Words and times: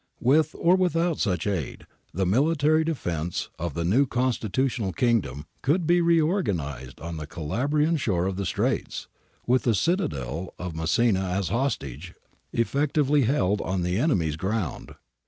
With 0.19 0.55
or 0.57 0.75
without 0.75 1.19
such 1.19 1.45
aid, 1.45 1.85
the 2.11 2.25
military 2.25 2.83
defence 2.83 3.51
of 3.59 3.75
the 3.75 3.85
new 3.85 4.07
constitutional 4.07 4.93
kingdom 4.93 5.45
could 5.61 5.85
be 5.85 6.01
reorganized 6.01 6.99
on 6.99 7.17
the 7.17 7.27
Calabrian 7.27 7.97
shore 7.97 8.25
of 8.25 8.35
the 8.35 8.47
Straits, 8.47 9.07
with 9.45 9.61
the 9.61 9.75
citadel 9.75 10.55
of 10.57 10.75
Messina 10.75 11.21
as 11.25 11.51
a 11.51 11.53
hostage 11.53 12.15
effectively 12.51 13.25
held 13.25 13.61
on 13.61 13.83
the 13.83 13.99
enemy's 13.99 14.37
ground. 14.37 14.95